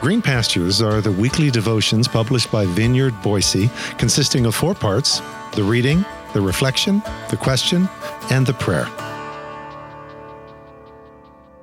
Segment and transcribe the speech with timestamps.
[0.00, 3.68] Green Pastures are the weekly devotions published by Vineyard Boise,
[3.98, 5.20] consisting of four parts
[5.52, 7.86] the reading, the reflection, the question,
[8.30, 8.88] and the prayer.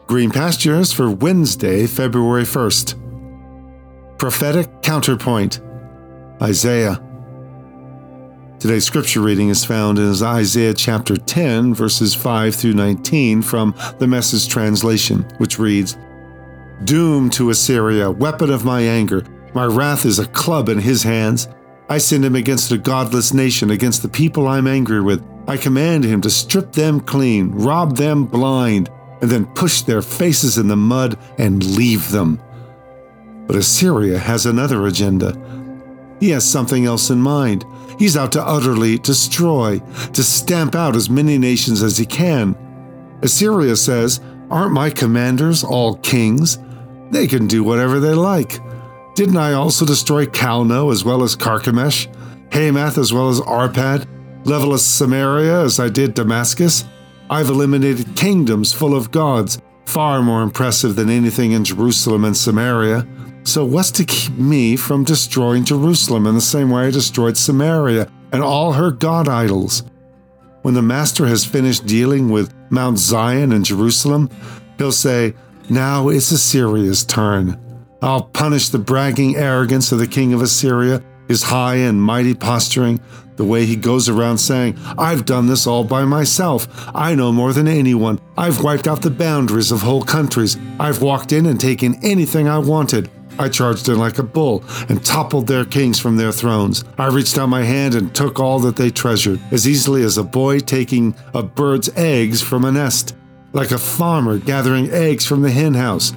[0.06, 4.20] Green Pastures for Wednesday, February 1st.
[4.20, 5.60] Prophetic Counterpoint
[6.40, 7.02] Isaiah.
[8.60, 14.06] Today's scripture reading is found in Isaiah chapter 10, verses 5 through 19 from the
[14.06, 15.98] Message translation, which reads
[16.84, 19.26] Doom to Assyria, weapon of my anger.
[19.56, 21.48] My wrath is a club in his hands.
[21.90, 25.26] I send him against a godless nation, against the people I'm angry with.
[25.48, 30.60] I command him to strip them clean, rob them blind, and then push their faces
[30.60, 32.40] in the mud and leave them.
[33.48, 35.36] But Assyria has another agenda.
[36.20, 37.66] He has something else in mind.
[37.98, 39.80] He's out to utterly destroy,
[40.14, 42.56] to stamp out as many nations as he can.
[43.24, 44.20] Assyria says,
[44.52, 46.60] Aren't my commanders all kings?
[47.12, 48.60] They can do whatever they like.
[49.16, 52.08] Didn't I also destroy Calno as well as Carchemish,
[52.52, 54.08] Hamath as well as Arpad,
[54.46, 56.84] level Samaria as I did Damascus?
[57.30, 63.08] I've eliminated kingdoms full of gods, far more impressive than anything in Jerusalem and Samaria.
[63.44, 68.10] So, what's to keep me from destroying Jerusalem in the same way I destroyed Samaria
[68.32, 69.84] and all her god idols?
[70.62, 74.30] When the Master has finished dealing with Mount Zion and Jerusalem,
[74.78, 75.34] he'll say,
[75.70, 77.60] now it's Assyria's turn.
[78.02, 83.02] I'll punish the bragging arrogance of the king of Assyria, his high and mighty posturing,
[83.36, 86.68] the way he goes around saying, I've done this all by myself.
[86.96, 88.20] I know more than anyone.
[88.38, 90.58] I've wiped out the boundaries of whole countries.
[90.80, 93.10] I've walked in and taken anything I wanted.
[93.40, 96.84] I charged in like a bull and toppled their kings from their thrones.
[96.98, 100.24] I reached out my hand and took all that they treasured, as easily as a
[100.24, 103.16] boy taking a bird's eggs from a nest
[103.58, 106.14] like a farmer gathering eggs from the henhouse.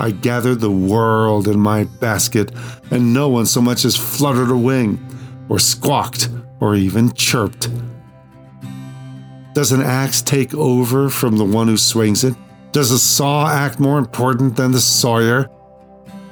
[0.00, 2.50] I gathered the world in my basket,
[2.90, 4.98] and no one so much as fluttered a wing,
[5.48, 7.68] or squawked, or even chirped.
[9.54, 12.34] Does an axe take over from the one who swings it?
[12.72, 15.48] Does a saw act more important than the sawyer?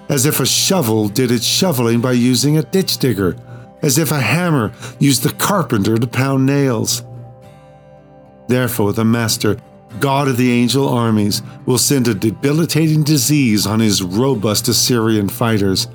[0.09, 3.37] As if a shovel did its shoveling by using a ditch digger,
[3.83, 7.05] as if a hammer used the carpenter to pound nails.
[8.49, 9.57] Therefore, the master
[10.01, 15.89] God of the angel armies, will send a debilitating disease on his robust Assyrian fighters.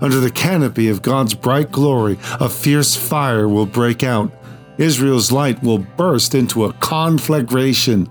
[0.00, 4.32] Under the canopy of God's bright glory, a fierce fire will break out.
[4.78, 8.08] Israel's light will burst into a conflagration.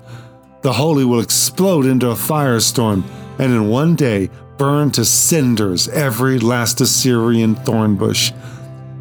[0.62, 3.04] The holy will explode into a firestorm,
[3.40, 8.34] and in one day burn to cinders every last Assyrian thorn bush.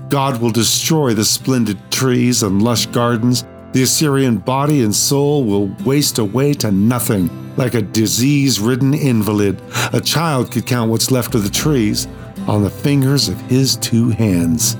[0.08, 5.68] God will destroy the splendid trees and lush gardens the Assyrian body and soul will
[5.84, 9.60] waste away to nothing, like a disease ridden invalid.
[9.92, 12.08] A child could count what's left of the trees
[12.46, 14.76] on the fingers of his two hands.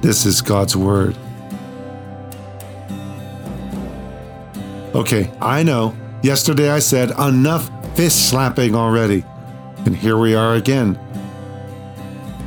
[0.00, 1.16] This is God's Word.
[4.94, 5.94] Okay, I know.
[6.22, 9.24] Yesterday I said enough fist slapping already.
[9.84, 10.98] And here we are again.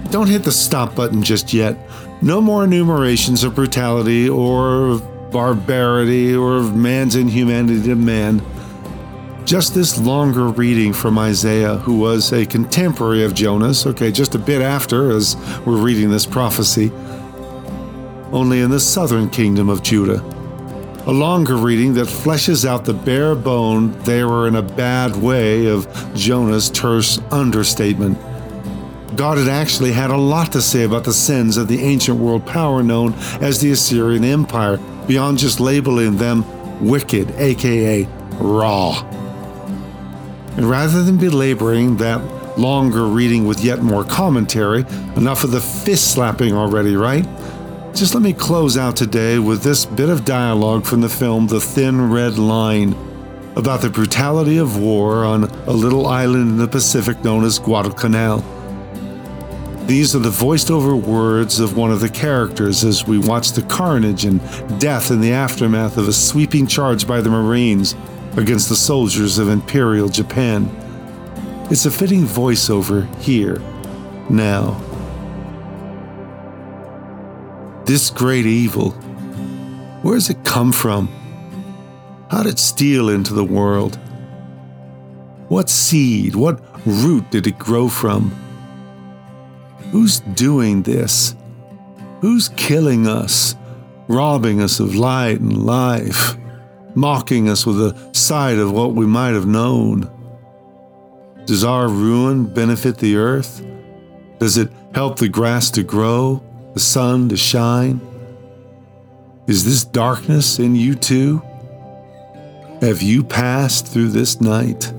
[0.10, 1.78] Don't hit the stop button just yet.
[2.22, 8.42] No more enumerations of brutality or of barbarity or of man's inhumanity to man.
[9.46, 14.40] Just this longer reading from Isaiah, who was a contemporary of Jonah's, okay, just a
[14.40, 16.92] bit after as we're reading this prophecy,
[18.32, 20.22] only in the southern kingdom of Judah.
[21.06, 25.68] A longer reading that fleshes out the bare bone, they were in a bad way
[25.68, 28.18] of Jonah's terse understatement.
[29.18, 32.46] God had actually had a lot to say about the sins of the ancient world
[32.46, 36.46] power known as the Assyrian Empire, beyond just labeling them
[36.88, 39.02] wicked, aka raw.
[40.56, 42.20] And rather than belaboring that
[42.60, 44.82] longer reading with yet more commentary,
[45.16, 47.26] enough of the fist slapping already, right?
[47.96, 51.60] Just let me close out today with this bit of dialogue from the film The
[51.60, 52.94] Thin Red Line
[53.56, 58.57] about the brutality of war on a little island in the Pacific known as Guadalcanal.
[59.88, 63.62] These are the voiced over words of one of the characters as we watch the
[63.62, 64.42] carnage and
[64.82, 67.96] death in the aftermath of a sweeping charge by the Marines
[68.36, 70.70] against the soldiers of Imperial Japan.
[71.72, 73.62] It's a fitting voiceover here,
[74.30, 74.74] now.
[77.86, 78.92] This great evil,
[80.02, 81.08] where does it come from?
[82.30, 83.98] How did it steal into the world?
[85.48, 88.47] What seed, what root did it grow from?
[89.92, 91.36] Who's doing this?
[92.22, 93.56] Who's killing us,
[94.08, 96.36] robbing us of light and life,
[96.96, 100.10] mocking us with a sight of what we might have known?
[101.46, 103.66] Does our ruin benefit the earth?
[104.40, 106.44] Does it help the grass to grow,
[106.74, 108.02] the sun to shine?
[109.48, 111.42] Is this darkness in you too?
[112.82, 114.94] Have you passed through this night?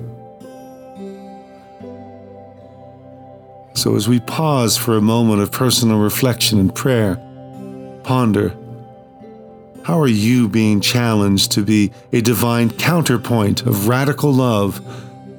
[3.88, 7.16] So, as we pause for a moment of personal reflection and prayer,
[8.02, 8.54] ponder
[9.82, 14.86] how are you being challenged to be a divine counterpoint of radical love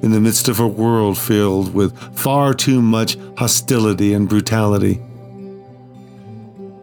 [0.02, 5.00] in the midst of a world filled with far too much hostility and brutality?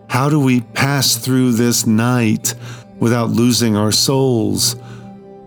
[0.07, 2.55] How do we pass through this night
[2.97, 4.77] without losing our souls,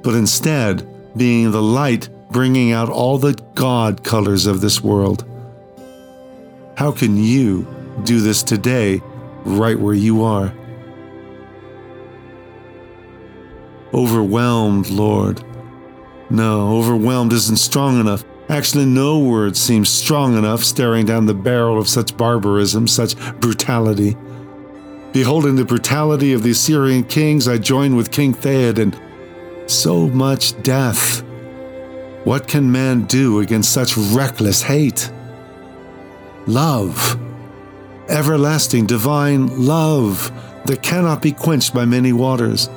[0.02, 0.86] but instead
[1.16, 5.24] being the light bringing out all the God colors of this world?
[6.80, 7.66] How can you
[8.04, 9.02] do this today,
[9.44, 10.50] right where you are?
[13.92, 15.44] Overwhelmed, Lord.
[16.30, 18.24] No, overwhelmed isn't strong enough.
[18.48, 24.16] Actually, no word seems strong enough staring down the barrel of such barbarism, such brutality.
[25.12, 28.98] Beholding the brutality of the Assyrian kings, I join with King Theoden.
[29.70, 31.22] So much death.
[32.24, 35.10] What can man do against such reckless hate?
[36.46, 37.18] Love,
[38.08, 40.32] everlasting divine love
[40.66, 42.68] that cannot be quenched by many waters,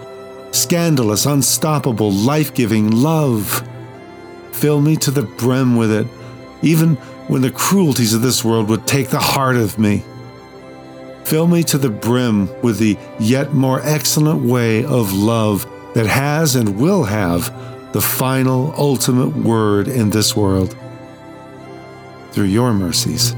[0.52, 3.68] scandalous, unstoppable, life giving love.
[4.52, 6.08] Fill me to the brim with it,
[6.62, 6.96] even
[7.28, 10.04] when the cruelties of this world would take the heart of me.
[11.24, 16.56] Fill me to the brim with the yet more excellent way of love that has
[16.56, 17.52] and will have
[17.94, 20.76] the final, ultimate word in this world.
[22.32, 23.36] Through your mercies.